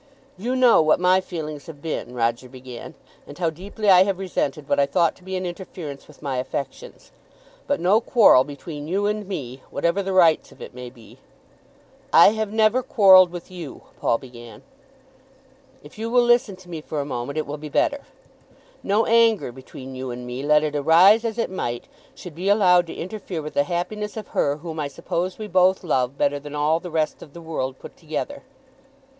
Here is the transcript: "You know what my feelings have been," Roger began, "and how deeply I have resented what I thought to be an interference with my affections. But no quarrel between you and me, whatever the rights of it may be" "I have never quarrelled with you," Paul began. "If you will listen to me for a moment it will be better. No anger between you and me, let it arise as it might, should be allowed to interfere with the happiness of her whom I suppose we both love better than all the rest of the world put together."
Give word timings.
"You 0.35 0.55
know 0.55 0.81
what 0.81 0.99
my 0.99 1.21
feelings 1.21 1.67
have 1.67 1.79
been," 1.79 2.15
Roger 2.15 2.49
began, 2.49 2.95
"and 3.27 3.37
how 3.37 3.51
deeply 3.51 3.87
I 3.91 4.01
have 4.03 4.17
resented 4.17 4.67
what 4.67 4.79
I 4.79 4.87
thought 4.87 5.15
to 5.17 5.23
be 5.23 5.35
an 5.35 5.45
interference 5.45 6.07
with 6.07 6.23
my 6.23 6.37
affections. 6.37 7.11
But 7.67 7.79
no 7.79 8.01
quarrel 8.01 8.43
between 8.43 8.87
you 8.87 9.05
and 9.05 9.27
me, 9.27 9.61
whatever 9.69 10.01
the 10.01 10.11
rights 10.11 10.51
of 10.51 10.59
it 10.59 10.73
may 10.73 10.89
be" 10.89 11.19
"I 12.11 12.29
have 12.29 12.51
never 12.51 12.81
quarrelled 12.81 13.29
with 13.29 13.51
you," 13.51 13.83
Paul 13.99 14.17
began. 14.17 14.63
"If 15.83 15.99
you 15.99 16.09
will 16.09 16.23
listen 16.23 16.55
to 16.55 16.69
me 16.71 16.81
for 16.81 16.99
a 16.99 17.05
moment 17.05 17.37
it 17.37 17.45
will 17.45 17.57
be 17.59 17.69
better. 17.69 18.01
No 18.81 19.05
anger 19.05 19.51
between 19.51 19.93
you 19.93 20.09
and 20.09 20.25
me, 20.25 20.41
let 20.41 20.63
it 20.63 20.75
arise 20.75 21.23
as 21.23 21.37
it 21.37 21.51
might, 21.51 21.83
should 22.15 22.33
be 22.33 22.49
allowed 22.49 22.87
to 22.87 22.95
interfere 22.95 23.43
with 23.43 23.53
the 23.53 23.65
happiness 23.65 24.17
of 24.17 24.29
her 24.29 24.55
whom 24.57 24.79
I 24.79 24.87
suppose 24.87 25.37
we 25.37 25.45
both 25.47 25.83
love 25.83 26.17
better 26.17 26.39
than 26.39 26.55
all 26.55 26.79
the 26.79 26.89
rest 26.89 27.21
of 27.21 27.33
the 27.33 27.41
world 27.41 27.77
put 27.77 27.95
together." 27.95 28.41